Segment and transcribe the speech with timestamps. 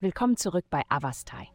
[0.00, 1.48] Willkommen zurück bei Avastai.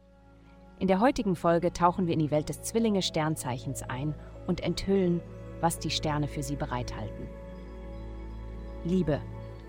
[0.78, 4.14] In der heutigen Folge tauchen wir in die Welt des Zwillinge-Sternzeichens ein
[4.46, 5.20] und enthüllen,
[5.60, 7.28] was die Sterne für sie bereithalten.
[8.84, 9.20] Liebe.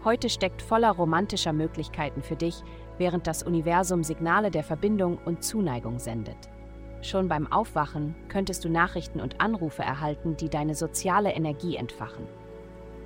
[0.05, 2.63] Heute steckt voller romantischer Möglichkeiten für dich,
[2.97, 6.49] während das Universum Signale der Verbindung und Zuneigung sendet.
[7.01, 12.27] Schon beim Aufwachen könntest du Nachrichten und Anrufe erhalten, die deine soziale Energie entfachen.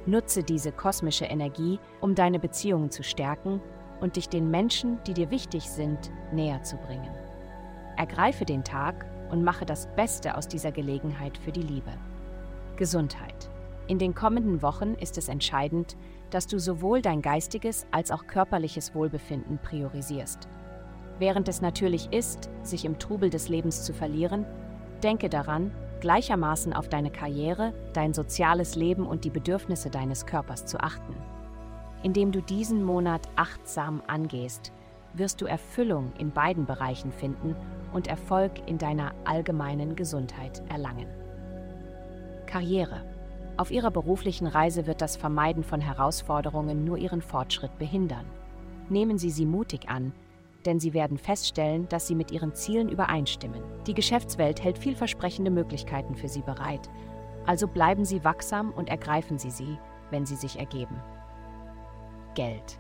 [0.05, 3.61] Nutze diese kosmische Energie, um deine Beziehungen zu stärken
[4.01, 7.09] und dich den Menschen, die dir wichtig sind, näher zu bringen.
[7.95, 11.91] Ergreife den Tag und mache das Beste aus dieser Gelegenheit für die Liebe.
[12.75, 13.49] Gesundheit.
[13.87, 15.95] In den kommenden Wochen ist es entscheidend,
[16.31, 20.47] dass du sowohl dein geistiges als auch körperliches Wohlbefinden priorisierst.
[21.19, 24.45] Während es natürlich ist, sich im Trubel des Lebens zu verlieren,
[25.03, 25.71] denke daran,
[26.03, 31.15] gleichermaßen auf deine Karriere, dein soziales Leben und die Bedürfnisse deines Körpers zu achten.
[32.03, 34.73] Indem du diesen Monat achtsam angehst,
[35.13, 37.55] wirst du Erfüllung in beiden Bereichen finden
[37.93, 41.07] und Erfolg in deiner allgemeinen Gesundheit erlangen.
[42.47, 43.05] Karriere.
[43.55, 48.25] Auf ihrer beruflichen Reise wird das Vermeiden von Herausforderungen nur ihren Fortschritt behindern.
[48.89, 50.11] Nehmen Sie sie mutig an,
[50.65, 53.61] denn Sie werden feststellen, dass Sie mit Ihren Zielen übereinstimmen.
[53.87, 56.89] Die Geschäftswelt hält vielversprechende Möglichkeiten für Sie bereit,
[57.45, 59.77] also bleiben Sie wachsam und ergreifen Sie sie,
[60.11, 60.95] wenn sie sich ergeben.
[62.35, 62.79] Geld.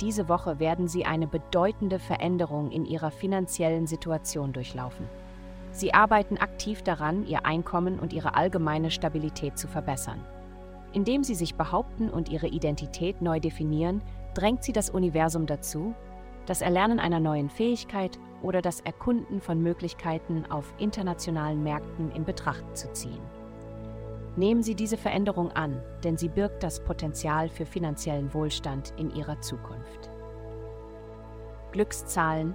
[0.00, 5.06] Diese Woche werden Sie eine bedeutende Veränderung in Ihrer finanziellen Situation durchlaufen.
[5.70, 10.20] Sie arbeiten aktiv daran, Ihr Einkommen und Ihre allgemeine Stabilität zu verbessern.
[10.92, 14.02] Indem Sie sich behaupten und Ihre Identität neu definieren,
[14.34, 15.94] drängt Sie das Universum dazu,
[16.46, 22.76] das Erlernen einer neuen Fähigkeit oder das Erkunden von Möglichkeiten auf internationalen Märkten in Betracht
[22.76, 23.22] zu ziehen.
[24.34, 29.40] Nehmen Sie diese Veränderung an, denn sie birgt das Potenzial für finanziellen Wohlstand in Ihrer
[29.42, 30.10] Zukunft.
[31.72, 32.54] Glückszahlen.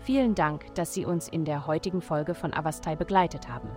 [0.00, 3.70] Vielen Dank, dass Sie uns in der heutigen Folge von Avastai begleitet haben.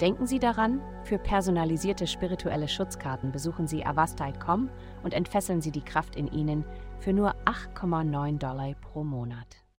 [0.00, 4.70] Denken Sie daran, für personalisierte spirituelle Schutzkarten besuchen Sie avastai.com
[5.02, 6.64] und entfesseln Sie die Kraft in Ihnen
[7.00, 9.67] für nur 8,9 Dollar pro Monat.